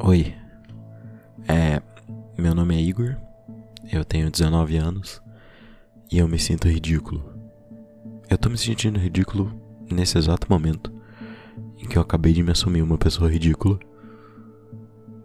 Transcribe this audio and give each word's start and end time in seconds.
Oi, 0.00 0.32
é, 1.48 1.82
meu 2.40 2.54
nome 2.54 2.76
é 2.76 2.80
Igor, 2.80 3.16
eu 3.92 4.04
tenho 4.04 4.30
19 4.30 4.76
anos 4.76 5.20
e 6.10 6.18
eu 6.18 6.28
me 6.28 6.38
sinto 6.38 6.68
ridículo. 6.68 7.20
Eu 8.30 8.38
tô 8.38 8.48
me 8.48 8.56
sentindo 8.56 8.96
ridículo 8.96 9.52
nesse 9.90 10.16
exato 10.16 10.46
momento 10.48 10.92
em 11.76 11.84
que 11.84 11.98
eu 11.98 12.02
acabei 12.02 12.32
de 12.32 12.44
me 12.44 12.52
assumir 12.52 12.80
uma 12.80 12.96
pessoa 12.96 13.28
ridícula, 13.28 13.76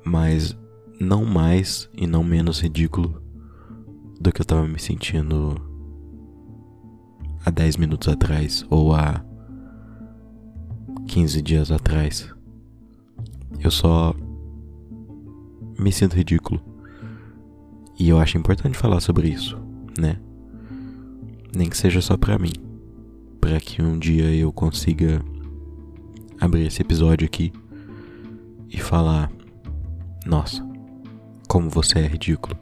mas 0.03 0.57
não 0.99 1.23
mais 1.23 1.87
e 1.93 2.07
não 2.07 2.23
menos 2.23 2.59
ridículo 2.59 3.21
do 4.19 4.31
que 4.31 4.41
eu 4.41 4.45
tava 4.45 4.67
me 4.67 4.79
sentindo 4.79 5.55
há 7.45 7.51
10 7.51 7.77
minutos 7.77 8.07
atrás 8.07 8.65
ou 8.71 8.95
há 8.95 9.23
15 11.07 11.43
dias 11.43 11.69
atrás. 11.71 12.27
Eu 13.59 13.69
só 13.69 14.15
me 15.77 15.91
sinto 15.91 16.15
ridículo. 16.15 16.61
E 17.99 18.09
eu 18.09 18.19
acho 18.19 18.37
importante 18.37 18.77
falar 18.77 18.99
sobre 18.99 19.29
isso, 19.29 19.57
né? 19.97 20.19
Nem 21.55 21.69
que 21.69 21.77
seja 21.77 22.01
só 22.01 22.17
pra 22.17 22.39
mim. 22.39 22.53
Pra 23.39 23.59
que 23.59 23.81
um 23.81 23.99
dia 23.99 24.33
eu 24.33 24.51
consiga 24.51 25.23
abrir 26.39 26.65
esse 26.65 26.81
episódio 26.81 27.25
aqui 27.25 27.53
e 28.69 28.77
falar: 28.79 29.31
Nossa, 30.25 30.65
como 31.47 31.69
você 31.69 31.99
é 31.99 32.07
ridículo. 32.07 32.57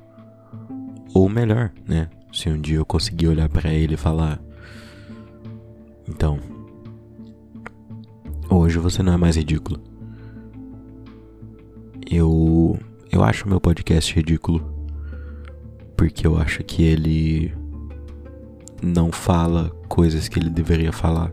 Ou 1.14 1.30
melhor, 1.30 1.72
né? 1.88 2.10
Se 2.34 2.50
um 2.50 2.60
dia 2.60 2.78
eu 2.78 2.86
conseguir 2.86 3.28
olhar 3.28 3.48
para 3.50 3.74
ele 3.74 3.94
e 3.94 3.98
falar: 3.98 4.42
Então, 6.08 6.40
hoje 8.50 8.78
você 8.78 9.02
não 9.02 9.14
é 9.14 9.18
mais 9.18 9.38
ridículo. 9.38 9.91
Eu 13.22 13.26
acho 13.26 13.48
meu 13.48 13.62
podcast 13.62 14.16
ridículo 14.16 14.68
porque 15.96 16.26
eu 16.26 16.40
acho 16.40 16.64
que 16.64 16.82
ele 16.82 17.54
não 18.82 19.12
fala 19.12 19.70
coisas 19.88 20.28
que 20.28 20.40
ele 20.40 20.50
deveria 20.50 20.92
falar. 20.92 21.32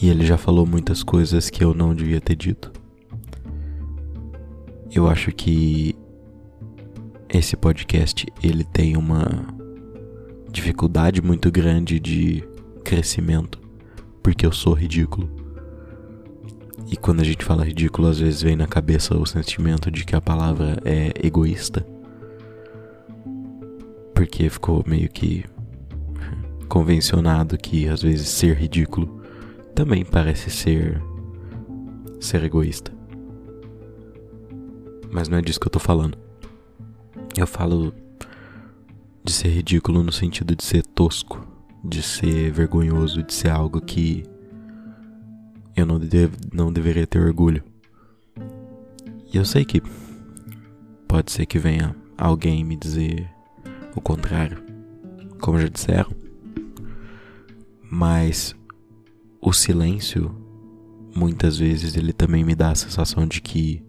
E 0.00 0.08
ele 0.08 0.24
já 0.24 0.38
falou 0.38 0.64
muitas 0.64 1.02
coisas 1.02 1.50
que 1.50 1.64
eu 1.64 1.74
não 1.74 1.92
devia 1.92 2.20
ter 2.20 2.36
dito. 2.36 2.70
Eu 4.92 5.08
acho 5.08 5.32
que 5.32 5.96
esse 7.28 7.56
podcast 7.56 8.24
ele 8.40 8.62
tem 8.62 8.96
uma 8.96 9.44
dificuldade 10.52 11.20
muito 11.20 11.50
grande 11.50 11.98
de 11.98 12.44
crescimento, 12.84 13.58
porque 14.22 14.46
eu 14.46 14.52
sou 14.52 14.72
ridículo. 14.72 15.28
E 16.88 16.96
quando 16.96 17.20
a 17.20 17.24
gente 17.24 17.44
fala 17.44 17.64
ridículo, 17.64 18.08
às 18.08 18.20
vezes 18.20 18.42
vem 18.42 18.54
na 18.54 18.66
cabeça 18.66 19.16
o 19.16 19.26
sentimento 19.26 19.90
de 19.90 20.04
que 20.04 20.14
a 20.14 20.20
palavra 20.20 20.80
é 20.84 21.12
egoísta. 21.24 21.84
Porque 24.14 24.48
ficou 24.48 24.84
meio 24.86 25.08
que 25.08 25.44
convencionado 26.68 27.58
que 27.58 27.88
às 27.88 28.02
vezes 28.02 28.28
ser 28.28 28.56
ridículo 28.56 29.20
também 29.74 30.04
parece 30.04 30.50
ser 30.50 31.02
ser 32.20 32.42
egoísta. 32.44 32.92
Mas 35.10 35.28
não 35.28 35.38
é 35.38 35.42
disso 35.42 35.60
que 35.60 35.66
eu 35.66 35.72
tô 35.72 35.78
falando. 35.78 36.16
Eu 37.36 37.46
falo 37.46 37.92
de 39.24 39.32
ser 39.32 39.48
ridículo 39.48 40.02
no 40.02 40.12
sentido 40.12 40.54
de 40.54 40.64
ser 40.64 40.84
tosco, 40.86 41.46
de 41.84 42.02
ser 42.02 42.52
vergonhoso, 42.52 43.22
de 43.22 43.34
ser 43.34 43.50
algo 43.50 43.80
que 43.80 44.24
eu 45.76 45.84
não, 45.84 46.00
não 46.52 46.72
deveria 46.72 47.06
ter 47.06 47.20
orgulho. 47.20 47.62
E 49.32 49.36
eu 49.36 49.44
sei 49.44 49.64
que 49.64 49.82
pode 51.06 51.30
ser 51.30 51.44
que 51.46 51.58
venha 51.58 51.94
alguém 52.16 52.64
me 52.64 52.76
dizer 52.76 53.28
o 53.94 54.00
contrário, 54.00 54.62
como 55.40 55.60
já 55.60 55.68
disseram, 55.68 56.10
mas 57.90 58.54
o 59.40 59.52
silêncio 59.52 60.34
muitas 61.14 61.58
vezes 61.58 61.96
ele 61.96 62.12
também 62.12 62.44
me 62.44 62.54
dá 62.54 62.70
a 62.70 62.74
sensação 62.74 63.26
de 63.26 63.40
que 63.40 63.82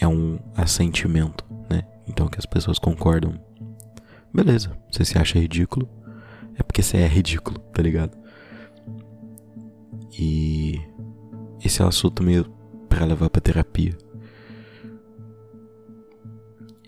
é 0.00 0.06
um 0.06 0.38
assentimento, 0.54 1.44
né? 1.70 1.82
Então 2.06 2.28
que 2.28 2.38
as 2.38 2.46
pessoas 2.46 2.78
concordam. 2.78 3.40
Beleza, 4.32 4.76
você 4.90 5.04
se 5.04 5.18
acha 5.18 5.38
ridículo, 5.38 5.88
é 6.56 6.62
porque 6.62 6.82
você 6.82 6.98
é 6.98 7.06
ridículo, 7.06 7.58
tá 7.72 7.82
ligado? 7.82 8.16
E 10.18 10.80
esse 11.62 11.82
é 11.82 11.84
um 11.84 11.88
assunto 11.88 12.22
meio 12.22 12.44
para 12.88 13.04
levar 13.04 13.30
para 13.30 13.40
terapia. 13.40 13.96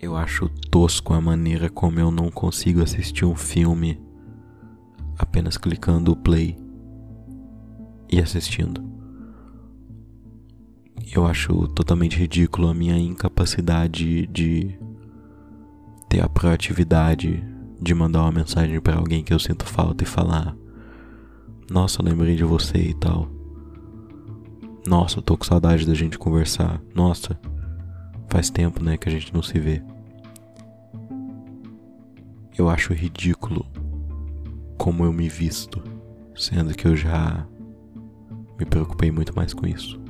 Eu 0.01 0.17
acho 0.17 0.49
tosco 0.71 1.13
a 1.13 1.21
maneira 1.21 1.69
como 1.69 1.99
eu 1.99 2.11
não 2.11 2.31
consigo 2.31 2.83
assistir 2.83 3.25
um 3.25 3.35
filme 3.35 4.01
apenas 5.19 5.57
clicando 5.57 6.13
o 6.13 6.17
play 6.17 6.57
e 8.11 8.21
assistindo. 8.21 8.83
Eu 11.13 11.27
acho 11.27 11.67
totalmente 11.69 12.17
ridículo 12.17 12.69
a 12.69 12.75
minha 12.75 12.97
incapacidade 12.97 14.27
de 14.29 14.79
ter 16.09 16.23
a 16.23 16.29
proatividade 16.29 17.45
de 17.81 17.95
mandar 17.95 18.23
uma 18.23 18.33
mensagem 18.33 18.81
para 18.81 18.97
alguém 18.97 19.23
que 19.23 19.33
eu 19.33 19.39
sinto 19.39 19.65
falta 19.65 20.05
e 20.05 20.07
falar: 20.07 20.57
nossa, 21.71 22.03
lembrei 22.03 22.35
de 22.35 22.45
você 22.45 22.79
e 22.79 22.95
tal. 22.95 23.29
Nossa, 24.87 25.21
tô 25.21 25.37
com 25.37 25.45
saudade 25.45 25.87
da 25.87 25.93
gente 25.93 26.19
conversar. 26.19 26.81
Nossa, 26.95 27.39
faz 28.29 28.49
tempo, 28.49 28.83
né, 28.83 28.97
que 28.97 29.09
a 29.09 29.13
gente 29.13 29.35
não 29.35 29.43
se 29.43 29.59
vê. 29.59 29.83
Eu 32.57 32.69
acho 32.71 32.93
ridículo 32.95 33.67
como 34.79 35.05
eu 35.05 35.13
me 35.13 35.29
visto, 35.29 35.83
sendo 36.35 36.75
que 36.75 36.89
eu 36.89 36.97
já 36.97 37.47
me 38.59 38.65
preocupei 38.65 39.11
muito 39.11 39.37
mais 39.37 39.53
com 39.53 39.67
isso. 39.67 40.01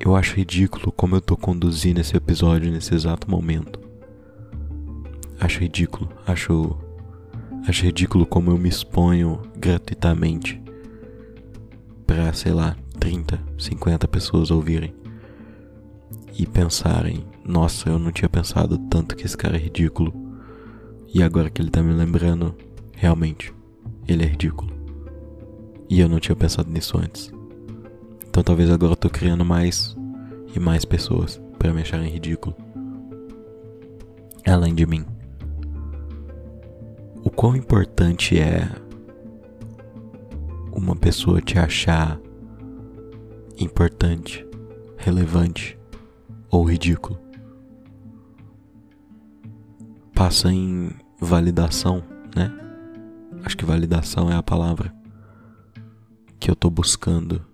Eu 0.00 0.16
acho 0.16 0.34
ridículo 0.34 0.90
como 0.90 1.14
eu 1.14 1.20
tô 1.20 1.36
conduzindo 1.36 2.00
esse 2.00 2.16
episódio 2.16 2.72
nesse 2.72 2.92
exato 2.92 3.30
momento. 3.30 3.78
Acho 5.38 5.60
ridículo, 5.60 6.08
acho 6.26 6.76
Acho 7.66 7.84
ridículo 7.84 8.26
como 8.26 8.50
eu 8.50 8.58
me 8.58 8.68
exponho 8.68 9.40
gratuitamente 9.56 10.60
para, 12.04 12.32
sei 12.32 12.52
lá, 12.52 12.76
30, 12.98 13.40
50 13.56 14.08
pessoas 14.08 14.50
ouvirem 14.50 14.92
e 16.36 16.44
pensarem: 16.44 17.24
nossa, 17.44 17.88
eu 17.88 18.00
não 18.00 18.10
tinha 18.10 18.28
pensado 18.28 18.78
tanto 18.78 19.14
que 19.14 19.24
esse 19.24 19.36
cara 19.36 19.56
é 19.56 19.60
ridículo. 19.60 20.12
E 21.14 21.22
agora 21.22 21.50
que 21.50 21.62
ele 21.62 21.70
tá 21.70 21.82
me 21.82 21.92
lembrando, 21.92 22.54
realmente, 22.96 23.54
ele 24.08 24.24
é 24.24 24.26
ridículo. 24.26 24.72
E 25.88 26.00
eu 26.00 26.08
não 26.08 26.18
tinha 26.18 26.34
pensado 26.34 26.70
nisso 26.70 26.98
antes. 26.98 27.32
Então 28.28 28.42
talvez 28.42 28.70
agora 28.70 28.92
eu 28.92 28.96
tô 28.96 29.08
criando 29.08 29.44
mais 29.44 29.94
e 30.54 30.58
mais 30.58 30.84
pessoas 30.84 31.40
para 31.58 31.72
me 31.72 31.82
acharem 31.82 32.10
ridículo. 32.10 32.56
Além 34.44 34.74
de 34.74 34.84
mim 34.84 35.04
o 37.24 37.30
quão 37.30 37.54
importante 37.54 38.38
é 38.38 38.68
uma 40.72 40.96
pessoa 40.96 41.40
te 41.40 41.56
achar 41.56 42.20
importante, 43.58 44.44
relevante 44.96 45.78
ou 46.50 46.64
ridículo. 46.64 47.18
Passa 50.12 50.52
em 50.52 50.90
validação, 51.20 52.02
né? 52.34 52.52
Acho 53.44 53.56
que 53.56 53.64
validação 53.64 54.30
é 54.30 54.34
a 54.34 54.42
palavra 54.42 54.92
que 56.40 56.50
eu 56.50 56.56
tô 56.56 56.68
buscando. 56.68 57.44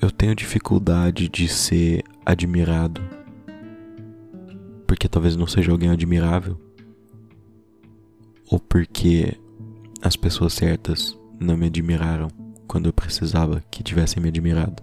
Eu 0.00 0.10
tenho 0.10 0.36
dificuldade 0.36 1.28
de 1.28 1.48
ser 1.48 2.04
admirado. 2.24 3.00
Porque 4.86 5.08
talvez 5.08 5.36
não 5.36 5.46
seja 5.46 5.72
alguém 5.72 5.90
admirável 5.90 6.58
ou 8.52 8.60
porque 8.60 9.40
as 10.02 10.14
pessoas 10.14 10.52
certas 10.52 11.18
não 11.40 11.56
me 11.56 11.68
admiraram 11.68 12.28
quando 12.68 12.86
eu 12.86 12.92
precisava 12.92 13.64
que 13.70 13.82
tivessem 13.82 14.22
me 14.22 14.28
admirado? 14.28 14.82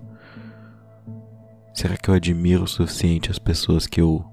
Será 1.71 1.95
que 1.95 2.09
eu 2.09 2.15
admiro 2.15 2.63
o 2.63 2.67
suficiente 2.67 3.29
as 3.29 3.37
pessoas 3.37 3.85
que 3.85 4.01
eu 4.01 4.25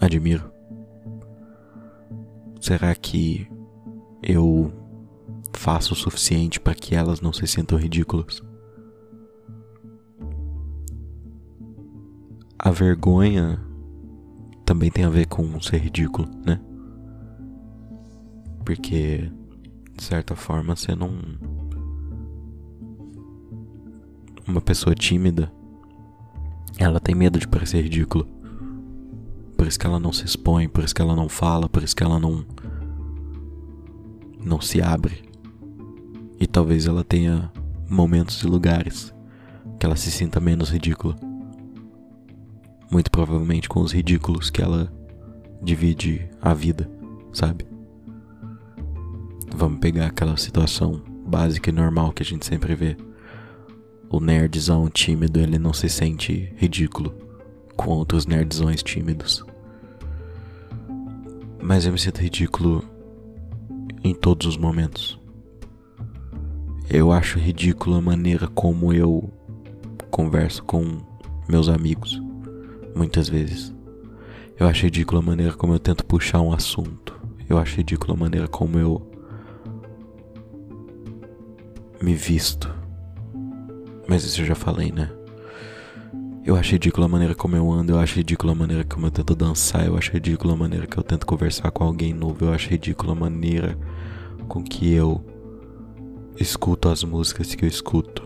admiro? 0.00 0.50
Será 2.58 2.94
que 2.94 3.46
eu 4.22 4.72
faço 5.52 5.92
o 5.92 5.96
suficiente 5.96 6.58
para 6.58 6.74
que 6.74 6.94
elas 6.94 7.20
não 7.20 7.34
se 7.34 7.46
sintam 7.46 7.78
ridículas? 7.78 8.42
A 12.58 12.70
vergonha 12.70 13.60
também 14.64 14.90
tem 14.90 15.04
a 15.04 15.10
ver 15.10 15.26
com 15.26 15.60
ser 15.60 15.82
ridículo, 15.82 16.30
né? 16.42 16.58
Porque, 18.66 19.30
de 19.96 20.02
certa 20.02 20.34
forma, 20.34 20.74
você 20.74 20.92
não. 20.96 21.12
uma 24.46 24.60
pessoa 24.60 24.94
tímida, 24.94 25.52
ela 26.76 27.00
tem 27.00 27.14
medo 27.14 27.38
de 27.38 27.46
parecer 27.46 27.82
ridícula. 27.82 28.26
Por 29.56 29.66
isso 29.68 29.78
que 29.78 29.86
ela 29.86 30.00
não 30.00 30.12
se 30.12 30.24
expõe, 30.24 30.68
por 30.68 30.84
isso 30.84 30.94
que 30.94 31.00
ela 31.00 31.14
não 31.14 31.28
fala, 31.28 31.68
por 31.68 31.82
isso 31.82 31.94
que 31.94 32.02
ela 32.02 32.18
não 32.18 32.44
não 34.44 34.60
se 34.60 34.82
abre. 34.82 35.24
E 36.38 36.46
talvez 36.46 36.86
ela 36.86 37.04
tenha 37.04 37.50
momentos 37.88 38.42
e 38.42 38.46
lugares 38.46 39.14
que 39.78 39.86
ela 39.86 39.96
se 39.96 40.10
sinta 40.10 40.40
menos 40.40 40.70
ridícula. 40.70 41.16
Muito 42.90 43.10
provavelmente 43.12 43.68
com 43.68 43.80
os 43.80 43.92
ridículos 43.92 44.50
que 44.50 44.60
ela 44.62 44.92
divide 45.62 46.28
a 46.40 46.52
vida, 46.52 46.90
sabe? 47.32 47.75
Vamos 49.76 49.92
pegar 49.92 50.06
aquela 50.06 50.38
situação 50.38 51.02
básica 51.26 51.68
e 51.68 51.72
normal 51.72 52.10
que 52.10 52.22
a 52.22 52.26
gente 52.26 52.46
sempre 52.46 52.74
vê. 52.74 52.96
O 54.08 54.18
nerdzão 54.20 54.88
tímido, 54.88 55.38
ele 55.38 55.58
não 55.58 55.74
se 55.74 55.90
sente 55.90 56.50
ridículo 56.56 57.12
com 57.76 57.90
outros 57.90 58.24
nerdzões 58.24 58.82
tímidos. 58.82 59.44
Mas 61.62 61.84
eu 61.84 61.92
me 61.92 61.98
sinto 61.98 62.22
ridículo 62.22 62.82
em 64.02 64.14
todos 64.14 64.46
os 64.46 64.56
momentos. 64.56 65.20
Eu 66.88 67.12
acho 67.12 67.38
ridículo 67.38 67.96
a 67.96 68.00
maneira 68.00 68.48
como 68.48 68.94
eu 68.94 69.30
converso 70.10 70.64
com 70.64 71.02
meus 71.46 71.68
amigos, 71.68 72.18
muitas 72.94 73.28
vezes. 73.28 73.74
Eu 74.58 74.66
acho 74.66 74.84
ridículo 74.84 75.18
a 75.18 75.22
maneira 75.22 75.52
como 75.52 75.74
eu 75.74 75.78
tento 75.78 76.06
puxar 76.06 76.40
um 76.40 76.54
assunto. 76.54 77.14
Eu 77.46 77.58
acho 77.58 77.76
ridículo 77.76 78.14
a 78.14 78.16
maneira 78.16 78.48
como 78.48 78.78
eu 78.78 79.15
me 82.06 82.14
visto. 82.14 82.72
Mas 84.06 84.22
isso 84.22 84.40
eu 84.40 84.46
já 84.46 84.54
falei, 84.54 84.92
né? 84.92 85.10
Eu 86.44 86.54
acho 86.54 86.70
ridículo 86.70 87.04
a 87.04 87.08
maneira 87.08 87.34
como 87.34 87.56
eu 87.56 87.68
ando, 87.72 87.94
eu 87.94 87.98
acho 87.98 88.14
ridículo 88.14 88.52
a 88.52 88.54
maneira 88.54 88.84
como 88.84 89.06
eu 89.06 89.10
tento 89.10 89.34
dançar, 89.34 89.84
eu 89.84 89.96
acho 89.96 90.12
ridículo 90.12 90.54
a 90.54 90.56
maneira 90.56 90.86
que 90.86 90.96
eu 90.96 91.02
tento 91.02 91.26
conversar 91.26 91.72
com 91.72 91.82
alguém 91.82 92.14
novo, 92.14 92.44
eu 92.44 92.52
acho 92.52 92.70
ridículo 92.70 93.10
a 93.10 93.14
maneira 93.16 93.76
com 94.46 94.62
que 94.62 94.92
eu 94.92 95.20
escuto 96.38 96.88
as 96.88 97.02
músicas 97.02 97.52
que 97.56 97.64
eu 97.64 97.68
escuto, 97.68 98.22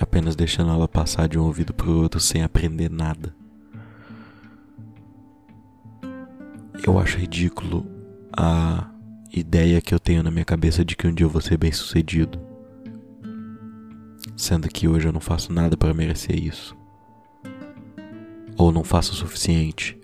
apenas 0.00 0.34
deixando 0.34 0.72
ela 0.72 0.88
passar 0.88 1.28
de 1.28 1.38
um 1.38 1.44
ouvido 1.44 1.72
pro 1.72 2.00
outro 2.02 2.18
sem 2.18 2.42
aprender 2.42 2.90
nada. 2.90 3.32
Eu 6.84 6.98
acho 6.98 7.16
ridículo 7.16 7.86
a 8.36 8.90
ideia 9.32 9.80
que 9.80 9.94
eu 9.94 10.00
tenho 10.00 10.24
na 10.24 10.32
minha 10.32 10.44
cabeça 10.44 10.84
de 10.84 10.96
que 10.96 11.06
um 11.06 11.14
dia 11.14 11.26
eu 11.26 11.30
vou 11.30 11.40
ser 11.40 11.56
bem 11.56 11.70
sucedido. 11.70 12.47
Sendo 14.38 14.68
que 14.68 14.86
hoje 14.86 15.08
eu 15.08 15.12
não 15.12 15.20
faço 15.20 15.52
nada 15.52 15.76
para 15.76 15.92
merecer 15.92 16.40
isso. 16.40 16.76
Ou 18.56 18.70
não 18.70 18.84
faço 18.84 19.12
o 19.12 19.16
suficiente. 19.16 19.98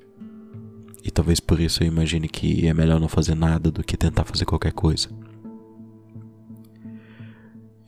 E 1.04 1.10
talvez 1.10 1.38
por 1.38 1.60
isso 1.60 1.84
eu 1.84 1.86
imagine 1.86 2.28
que 2.28 2.66
é 2.66 2.75
melhor 2.75 2.98
não 2.98 3.08
fazer 3.08 3.36
nada 3.36 3.70
do 3.70 3.84
que 3.84 3.96
tentar 3.96 4.25
fazer 4.25 4.44
qualquer 4.44 4.72
coisa. 4.72 5.08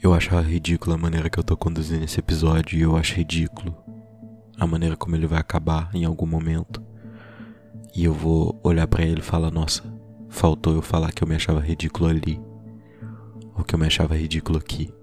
Eu 0.00 0.14
acho 0.14 0.38
ridícula 0.38 0.94
a 0.94 0.98
maneira 0.98 1.28
que 1.28 1.36
eu 1.36 1.42
tô 1.42 1.56
conduzindo 1.56 2.04
esse 2.04 2.20
episódio 2.20 2.78
e 2.78 2.82
eu 2.82 2.96
acho 2.96 3.16
ridículo 3.16 3.74
a 4.56 4.68
maneira 4.68 4.96
como 4.96 5.16
ele 5.16 5.26
vai 5.26 5.40
acabar 5.40 5.90
em 5.92 6.04
algum 6.04 6.26
momento. 6.26 6.80
E 7.92 8.04
eu 8.04 8.14
vou 8.14 8.60
olhar 8.62 8.86
para 8.86 9.04
ele 9.04 9.18
e 9.18 9.24
falar: 9.24 9.50
Nossa, 9.50 9.82
faltou 10.28 10.74
eu 10.74 10.82
falar 10.82 11.10
que 11.10 11.24
eu 11.24 11.28
me 11.28 11.34
achava 11.34 11.58
ridículo 11.58 12.08
ali, 12.08 12.40
ou 13.56 13.64
que 13.64 13.74
eu 13.74 13.78
me 13.80 13.86
achava 13.86 14.16
ridículo 14.16 14.58
aqui. 14.58 14.94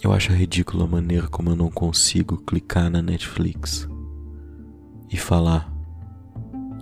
Eu 0.00 0.12
acho 0.12 0.32
ridículo 0.32 0.84
a 0.84 0.86
maneira 0.86 1.26
como 1.26 1.50
eu 1.50 1.56
não 1.56 1.68
consigo 1.72 2.36
clicar 2.38 2.88
na 2.88 3.02
Netflix 3.02 3.88
e 5.10 5.16
falar: 5.16 5.72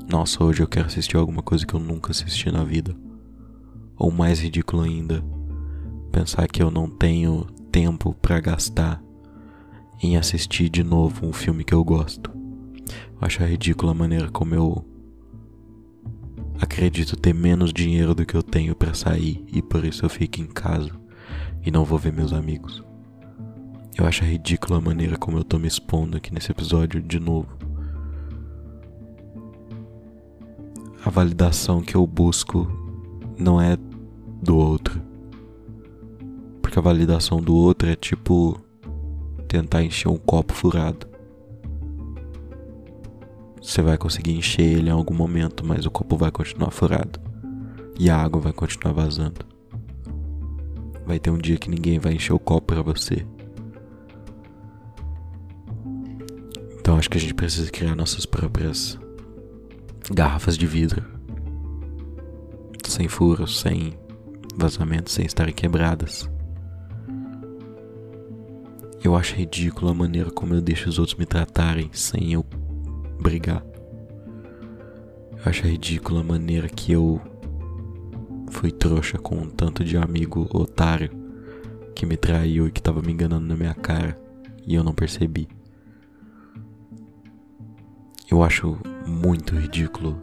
Nossa, 0.06 0.44
hoje 0.44 0.62
eu 0.62 0.68
quero 0.68 0.86
assistir 0.86 1.16
alguma 1.16 1.42
coisa 1.42 1.64
que 1.64 1.72
eu 1.72 1.80
nunca 1.80 2.10
assisti 2.10 2.50
na 2.50 2.62
vida. 2.62 2.94
Ou 3.96 4.10
mais 4.10 4.38
ridículo 4.40 4.82
ainda, 4.82 5.24
pensar 6.12 6.46
que 6.46 6.62
eu 6.62 6.70
não 6.70 6.90
tenho 6.90 7.44
tempo 7.72 8.14
para 8.20 8.38
gastar 8.38 9.02
em 10.02 10.18
assistir 10.18 10.68
de 10.68 10.84
novo 10.84 11.26
um 11.26 11.32
filme 11.32 11.64
que 11.64 11.72
eu 11.72 11.82
gosto. 11.82 12.30
Eu 12.30 13.18
acho 13.22 13.42
ridícula 13.42 13.92
a 13.92 13.94
maneira 13.94 14.30
como 14.30 14.54
eu 14.54 14.84
acredito 16.60 17.16
ter 17.16 17.34
menos 17.34 17.72
dinheiro 17.72 18.14
do 18.14 18.26
que 18.26 18.34
eu 18.34 18.42
tenho 18.42 18.76
para 18.76 18.92
sair 18.92 19.42
e 19.50 19.62
por 19.62 19.86
isso 19.86 20.04
eu 20.04 20.10
fico 20.10 20.38
em 20.38 20.46
casa 20.46 20.90
e 21.64 21.70
não 21.70 21.82
vou 21.82 21.98
ver 21.98 22.12
meus 22.12 22.34
amigos. 22.34 22.85
Eu 23.96 24.06
acho 24.06 24.24
ridícula 24.24 24.78
a 24.78 24.80
maneira 24.80 25.16
como 25.16 25.38
eu 25.38 25.44
tô 25.44 25.58
me 25.58 25.66
expondo 25.66 26.16
aqui 26.16 26.32
nesse 26.32 26.50
episódio 26.50 27.02
de 27.02 27.18
novo. 27.18 27.48
A 31.04 31.10
validação 31.10 31.80
que 31.80 31.94
eu 31.94 32.06
busco 32.06 32.68
não 33.38 33.60
é 33.60 33.76
do 34.42 34.56
outro 34.56 35.06
que 36.76 36.80
a 36.80 36.82
validação 36.82 37.40
do 37.40 37.56
outro 37.56 37.88
é 37.88 37.96
tipo 37.96 38.60
tentar 39.48 39.82
encher 39.82 40.10
um 40.10 40.18
copo 40.18 40.52
furado. 40.52 41.06
Você 43.62 43.80
vai 43.80 43.96
conseguir 43.96 44.32
encher 44.32 44.76
ele 44.76 44.90
em 44.90 44.92
algum 44.92 45.14
momento, 45.14 45.64
mas 45.64 45.86
o 45.86 45.90
copo 45.90 46.18
vai 46.18 46.30
continuar 46.30 46.70
furado. 46.70 47.18
E 47.98 48.10
a 48.10 48.18
água 48.18 48.42
vai 48.42 48.52
continuar 48.52 48.92
vazando. 48.92 49.40
Vai 51.06 51.18
ter 51.18 51.30
um 51.30 51.38
dia 51.38 51.56
que 51.56 51.70
ninguém 51.70 51.98
vai 51.98 52.12
encher 52.12 52.34
o 52.34 52.38
copo 52.38 52.66
para 52.74 52.82
você. 52.82 53.26
Então 56.86 56.96
acho 56.96 57.10
que 57.10 57.18
a 57.18 57.20
gente 57.20 57.34
precisa 57.34 57.68
criar 57.68 57.96
nossas 57.96 58.24
próprias 58.24 58.96
garrafas 60.08 60.56
de 60.56 60.68
vidro. 60.68 61.04
Sem 62.86 63.08
furos, 63.08 63.58
sem 63.58 63.94
vazamentos, 64.54 65.12
sem 65.12 65.26
estarem 65.26 65.52
quebradas. 65.52 66.30
Eu 69.02 69.16
acho 69.16 69.34
ridículo 69.34 69.90
a 69.90 69.94
maneira 69.94 70.30
como 70.30 70.54
eu 70.54 70.60
deixo 70.60 70.88
os 70.88 70.96
outros 71.00 71.18
me 71.18 71.26
tratarem 71.26 71.90
sem 71.92 72.34
eu 72.34 72.46
brigar. 73.20 73.66
Eu 75.32 75.50
acho 75.50 75.66
ridículo 75.66 76.20
a 76.20 76.22
maneira 76.22 76.68
que 76.68 76.92
eu 76.92 77.20
fui 78.52 78.70
trouxa 78.70 79.18
com 79.18 79.34
um 79.34 79.50
tanto 79.50 79.82
de 79.82 79.96
amigo 79.96 80.48
otário 80.56 81.10
que 81.96 82.06
me 82.06 82.16
traiu 82.16 82.68
e 82.68 82.70
que 82.70 82.80
tava 82.80 83.02
me 83.02 83.12
enganando 83.12 83.44
na 83.44 83.56
minha 83.56 83.74
cara 83.74 84.16
e 84.64 84.76
eu 84.76 84.84
não 84.84 84.94
percebi. 84.94 85.48
Eu 88.28 88.42
acho 88.42 88.76
muito 89.06 89.54
ridículo 89.54 90.20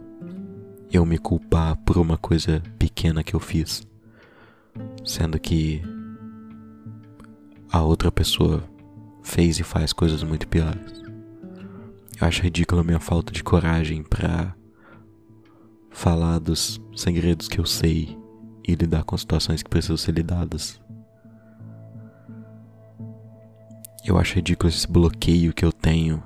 eu 0.92 1.06
me 1.06 1.16
culpar 1.16 1.74
por 1.78 1.96
uma 1.96 2.18
coisa 2.18 2.62
pequena 2.78 3.24
que 3.24 3.34
eu 3.34 3.40
fiz, 3.40 3.82
sendo 5.04 5.40
que 5.40 5.82
a 7.72 7.80
outra 7.82 8.12
pessoa 8.12 8.62
fez 9.22 9.58
e 9.58 9.64
faz 9.64 9.92
coisas 9.92 10.22
muito 10.22 10.46
piores. 10.46 11.02
Eu 12.20 12.28
acho 12.28 12.42
ridícula 12.42 12.82
a 12.82 12.84
minha 12.84 13.00
falta 13.00 13.32
de 13.32 13.42
coragem 13.42 14.02
para 14.02 14.54
falar 15.90 16.38
dos 16.38 16.78
segredos 16.94 17.48
que 17.48 17.58
eu 17.58 17.64
sei 17.64 18.18
e 18.68 18.74
lidar 18.74 19.04
com 19.04 19.16
situações 19.16 19.62
que 19.62 19.70
precisam 19.70 19.96
ser 19.96 20.12
lidadas. 20.12 20.78
Eu 24.04 24.18
acho 24.18 24.34
ridículo 24.34 24.68
esse 24.68 24.86
bloqueio 24.86 25.54
que 25.54 25.64
eu 25.64 25.72
tenho 25.72 26.22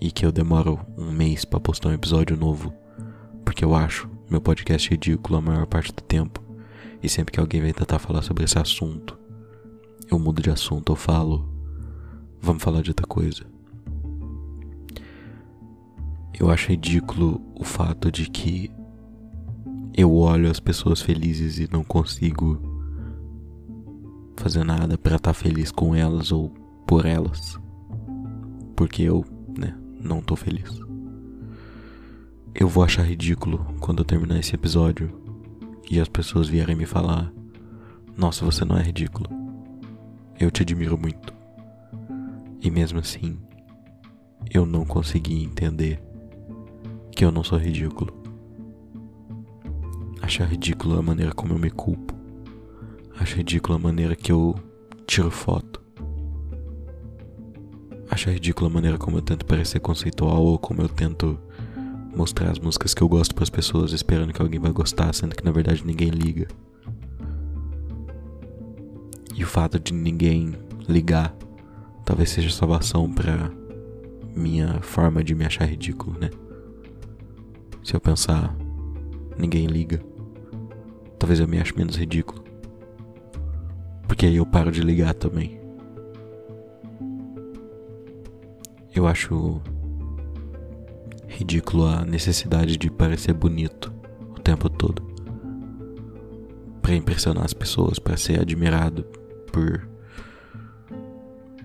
e 0.00 0.10
que 0.10 0.24
eu 0.24 0.32
demoro 0.32 0.80
um 0.96 1.10
mês 1.10 1.44
para 1.44 1.60
postar 1.60 1.90
um 1.90 1.94
episódio 1.94 2.36
novo, 2.36 2.72
porque 3.44 3.64
eu 3.64 3.74
acho 3.74 4.08
meu 4.30 4.40
podcast 4.40 4.90
ridículo 4.90 5.38
a 5.38 5.40
maior 5.40 5.66
parte 5.66 5.92
do 5.92 6.02
tempo. 6.02 6.42
E 7.02 7.08
sempre 7.08 7.32
que 7.32 7.40
alguém 7.40 7.60
vem 7.60 7.72
tentar 7.72 7.98
falar 7.98 8.22
sobre 8.22 8.44
esse 8.44 8.58
assunto, 8.58 9.18
eu 10.10 10.18
mudo 10.18 10.42
de 10.42 10.50
assunto, 10.50 10.92
eu 10.92 10.96
falo 10.96 11.56
Vamos 12.46 12.62
falar 12.62 12.80
de 12.80 12.90
outra 12.90 13.06
coisa. 13.06 13.44
Eu 16.38 16.48
acho 16.48 16.68
ridículo 16.68 17.40
o 17.54 17.64
fato 17.64 18.12
de 18.12 18.30
que 18.30 18.70
eu 19.96 20.14
olho 20.14 20.48
as 20.48 20.60
pessoas 20.60 21.00
felizes 21.00 21.58
e 21.58 21.68
não 21.72 21.82
consigo 21.82 22.60
fazer 24.36 24.62
nada 24.62 24.96
para 24.98 25.16
estar 25.16 25.32
tá 25.32 25.34
feliz 25.34 25.72
com 25.72 25.92
elas 25.92 26.30
ou 26.30 26.50
por 26.86 27.04
elas. 27.04 27.58
Porque 28.76 29.02
eu, 29.02 29.24
né, 29.58 29.76
não 30.00 30.20
tô 30.20 30.36
feliz. 30.36 30.80
Eu 32.54 32.68
vou 32.68 32.82
achar 32.82 33.02
ridículo 33.02 33.66
quando 33.80 33.98
eu 33.98 34.04
terminar 34.04 34.38
esse 34.38 34.54
episódio 34.54 35.10
e 35.90 36.00
as 36.00 36.08
pessoas 36.08 36.48
vierem 36.48 36.74
me 36.74 36.86
falar: 36.86 37.32
Nossa, 38.16 38.44
você 38.44 38.64
não 38.64 38.78
é 38.78 38.82
ridículo. 38.82 39.28
Eu 40.38 40.50
te 40.50 40.62
admiro 40.62 40.98
muito. 40.98 41.34
E 42.60 42.70
mesmo 42.70 42.98
assim, 42.98 43.38
eu 44.50 44.64
não 44.64 44.84
consegui 44.84 45.42
entender 45.42 46.02
que 47.12 47.24
eu 47.24 47.30
não 47.30 47.44
sou 47.44 47.58
ridículo. 47.58 48.12
Achar 50.20 50.46
ridículo 50.46 50.98
a 50.98 51.02
maneira 51.02 51.32
como 51.32 51.52
eu 51.52 51.58
me 51.58 51.70
culpo. 51.70 52.14
Acho 53.18 53.36
ridículo 53.36 53.76
a 53.76 53.78
maneira 53.78 54.16
que 54.16 54.32
eu 54.32 54.54
tiro 55.06 55.30
foto. 55.30 55.85
Achar 58.16 58.30
ridícula 58.30 58.70
a 58.70 58.72
maneira 58.72 58.96
como 58.96 59.18
eu 59.18 59.20
tento 59.20 59.44
parecer 59.44 59.78
conceitual 59.78 60.42
ou 60.42 60.58
como 60.58 60.80
eu 60.80 60.88
tento 60.88 61.38
mostrar 62.16 62.50
as 62.50 62.58
músicas 62.58 62.94
que 62.94 63.02
eu 63.02 63.08
gosto 63.10 63.34
para 63.34 63.44
as 63.44 63.50
pessoas 63.50 63.92
esperando 63.92 64.32
que 64.32 64.40
alguém 64.40 64.58
vai 64.58 64.72
gostar, 64.72 65.14
sendo 65.14 65.36
que 65.36 65.44
na 65.44 65.50
verdade 65.50 65.84
ninguém 65.84 66.08
liga. 66.08 66.48
E 69.34 69.44
o 69.44 69.46
fato 69.46 69.78
de 69.78 69.92
ninguém 69.92 70.54
ligar 70.88 71.36
talvez 72.06 72.30
seja 72.30 72.48
salvação 72.48 73.12
para 73.12 73.50
minha 74.34 74.80
forma 74.80 75.22
de 75.22 75.34
me 75.34 75.44
achar 75.44 75.66
ridículo, 75.66 76.18
né? 76.18 76.30
Se 77.84 77.94
eu 77.94 78.00
pensar, 78.00 78.56
ninguém 79.36 79.66
liga, 79.66 80.02
talvez 81.18 81.38
eu 81.38 81.46
me 81.46 81.58
ache 81.58 81.76
menos 81.76 81.96
ridículo. 81.96 82.42
Porque 84.08 84.24
aí 84.24 84.36
eu 84.36 84.46
paro 84.46 84.72
de 84.72 84.80
ligar 84.80 85.12
também. 85.12 85.65
Eu 88.96 89.06
acho 89.06 89.60
ridículo 91.28 91.84
a 91.84 92.02
necessidade 92.02 92.78
de 92.78 92.90
parecer 92.90 93.34
bonito 93.34 93.92
o 94.34 94.40
tempo 94.40 94.70
todo. 94.70 95.02
Para 96.80 96.94
impressionar 96.94 97.44
as 97.44 97.52
pessoas, 97.52 97.98
para 97.98 98.16
ser 98.16 98.40
admirado 98.40 99.04
por 99.52 99.86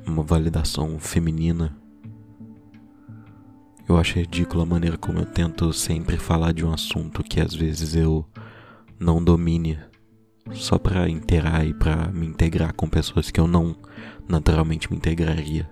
uma 0.05 0.23
validação 0.23 0.99
feminina. 0.99 1.73
Eu 3.87 3.95
acho 3.95 4.19
ridículo 4.19 4.63
a 4.63 4.65
maneira 4.65 4.97
como 4.97 5.19
eu 5.19 5.25
tento 5.25 5.71
sempre 5.71 6.17
falar 6.17 6.51
de 6.51 6.65
um 6.65 6.73
assunto 6.73 7.23
que 7.23 7.39
às 7.39 7.55
vezes 7.55 7.95
eu 7.95 8.25
não 8.99 9.23
domine 9.23 9.79
só 10.51 10.77
para 10.77 11.07
inteirar 11.07 11.65
e 11.65 11.73
para 11.73 12.11
me 12.11 12.27
integrar 12.27 12.73
com 12.73 12.89
pessoas 12.89 13.31
que 13.31 13.39
eu 13.39 13.47
não 13.47 13.73
naturalmente 14.27 14.91
me 14.91 14.97
integraria. 14.97 15.69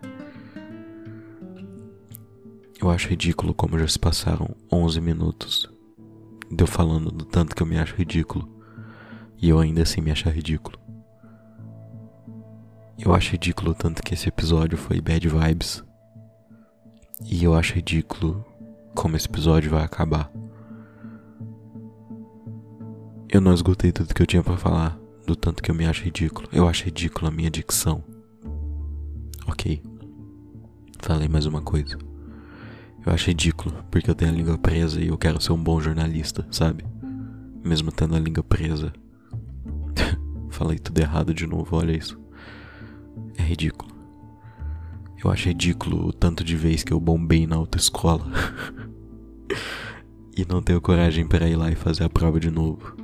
Eu 2.82 2.90
acho 2.90 3.10
ridículo 3.10 3.54
como 3.54 3.78
já 3.78 3.86
se 3.90 4.00
passaram 4.00 4.56
11 4.72 5.02
minutos 5.02 5.70
de 6.50 6.64
eu 6.64 6.68
falando 6.68 7.12
do 7.12 7.26
tanto 7.26 7.54
que 7.54 7.62
eu 7.62 7.68
me 7.68 7.78
acho 7.78 7.94
ridículo 7.94 8.48
e 9.38 9.50
eu 9.50 9.60
ainda 9.60 9.82
assim 9.82 10.00
me 10.00 10.12
achar 10.12 10.34
ridículo. 10.34 10.80
Eu 12.98 13.14
acho 13.14 13.34
ridículo 13.34 13.74
tanto 13.74 14.02
que 14.02 14.14
esse 14.14 14.30
episódio 14.30 14.78
foi 14.78 15.02
bad 15.02 15.28
vibes 15.28 15.84
e 17.26 17.44
eu 17.44 17.54
acho 17.54 17.74
ridículo 17.74 18.46
como 18.96 19.18
esse 19.18 19.28
episódio 19.28 19.70
vai 19.70 19.84
acabar. 19.84 20.32
Eu 23.28 23.42
não 23.42 23.54
esgotei 23.54 23.92
tudo 23.92 24.14
que 24.14 24.22
eu 24.22 24.26
tinha 24.26 24.42
para 24.42 24.56
falar, 24.56 24.98
do 25.28 25.36
tanto 25.36 25.62
que 25.62 25.70
eu 25.70 25.76
me 25.76 25.86
acho 25.86 26.04
ridículo. 26.04 26.48
Eu 26.50 26.68
acho 26.68 26.86
ridículo 26.86 27.28
a 27.28 27.32
minha 27.32 27.52
dicção. 27.52 28.02
Ok. 29.46 29.84
Falei 31.02 31.28
mais 31.28 31.46
uma 31.46 31.62
coisa. 31.62 32.09
Eu 33.06 33.14
acho 33.14 33.28
ridículo, 33.28 33.84
porque 33.90 34.10
eu 34.10 34.16
tenho 34.16 34.32
a 34.32 34.36
língua 34.36 34.58
presa 34.58 35.00
e 35.02 35.08
eu 35.08 35.18
quero 35.18 35.42
ser 35.42 35.54
um 35.54 35.64
bom 35.64 35.80
jornalista, 35.80 36.46
sabe? 36.52 36.86
Mesmo 37.64 37.92
tendo 37.92 38.16
a 38.16 38.20
língua 38.20 38.44
presa. 38.44 38.92
Falei 40.50 40.78
tudo 40.78 41.00
errado 41.00 41.34
de 41.34 41.48
novo, 41.48 41.78
olha 41.78 41.96
isso. 41.96 42.20
É 43.38 43.42
ridículo. 43.42 43.90
Eu 45.24 45.32
acho 45.32 45.48
ridículo 45.48 46.08
o 46.08 46.14
tanto 46.14 46.44
de 46.44 46.56
vez 46.56 46.84
que 46.84 46.94
eu 46.94 47.00
bombei 47.00 47.48
na 47.48 47.56
autoescola. 47.56 48.26
e 50.36 50.46
não 50.46 50.62
tenho 50.62 50.82
coragem 50.82 51.28
para 51.28 51.50
ir 51.50 51.56
lá 51.56 51.72
e 51.72 51.76
fazer 51.76 52.04
a 52.04 52.10
prova 52.10 52.40
de 52.40 52.50
novo. 52.50 52.96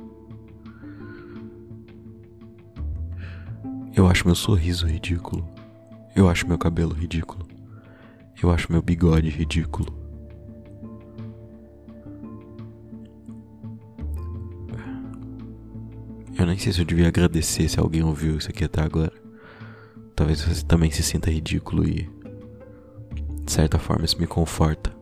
Eu 3.94 4.06
acho 4.06 4.26
meu 4.26 4.34
sorriso 4.34 4.86
ridículo. 4.86 5.48
Eu 6.14 6.28
acho 6.28 6.46
meu 6.46 6.58
cabelo 6.58 6.92
ridículo. 6.92 7.55
Eu 8.42 8.50
acho 8.50 8.70
meu 8.70 8.82
bigode 8.82 9.30
ridículo. 9.30 9.92
Eu 16.38 16.44
nem 16.44 16.58
sei 16.58 16.70
se 16.72 16.80
eu 16.80 16.84
devia 16.84 17.08
agradecer 17.08 17.66
se 17.68 17.80
alguém 17.80 18.02
ouviu 18.02 18.36
isso 18.36 18.50
aqui 18.50 18.64
até 18.64 18.82
agora. 18.82 19.12
Talvez 20.14 20.42
você 20.42 20.64
também 20.64 20.90
se 20.90 21.02
sinta 21.02 21.30
ridículo 21.30 21.88
e. 21.88 22.08
De 23.42 23.52
certa 23.52 23.78
forma 23.78 24.04
isso 24.04 24.20
me 24.20 24.26
conforta. 24.26 24.94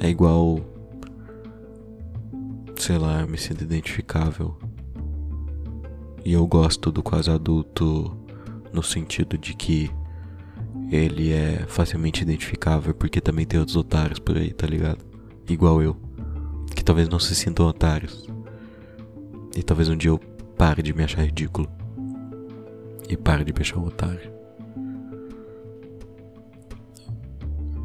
É 0.00 0.08
igual. 0.08 0.60
Sei 2.76 2.98
lá, 2.98 3.20
eu 3.20 3.28
me 3.28 3.38
sinto 3.38 3.62
identificável. 3.62 4.56
E 6.24 6.32
eu 6.32 6.46
gosto 6.46 6.90
do 6.90 7.02
quase 7.02 7.30
adulto 7.30 8.16
no 8.72 8.82
sentido 8.82 9.38
de 9.38 9.54
que 9.54 9.90
ele 10.90 11.32
é 11.32 11.64
facilmente 11.66 12.22
identificável 12.22 12.94
porque 12.94 13.20
também 13.20 13.46
tem 13.46 13.58
outros 13.58 13.76
otários 13.76 14.18
por 14.18 14.36
aí, 14.36 14.52
tá 14.52 14.66
ligado? 14.66 15.04
Igual 15.48 15.82
eu, 15.82 15.96
que 16.74 16.82
talvez 16.82 17.08
não 17.08 17.18
se 17.18 17.34
sintam 17.34 17.66
otários. 17.66 18.26
E 19.54 19.62
talvez 19.62 19.88
um 19.88 19.96
dia 19.96 20.10
eu 20.10 20.18
pare 20.56 20.82
de 20.82 20.92
me 20.92 21.04
achar 21.04 21.24
ridículo. 21.24 21.68
E 23.08 23.16
pare 23.16 23.44
de 23.44 23.52
me 23.52 23.60
achar 23.60 23.78
um 23.78 23.86
otário. 23.86 24.30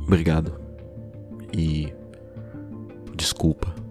Obrigado. 0.06 0.60
E 1.54 1.94
desculpa 3.16 3.83